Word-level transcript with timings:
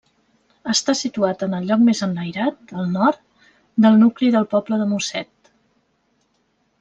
Està 0.71 0.93
situat 0.99 1.43
en 1.47 1.51
el 1.57 1.67
lloc 1.71 1.83
més 1.89 1.99
enlairat, 2.07 2.73
al 2.83 2.89
nord, 2.95 3.21
del 3.85 3.99
nucli 4.05 4.31
del 4.37 4.49
poble 4.55 4.81
de 4.83 4.89
Mosset. 4.95 5.53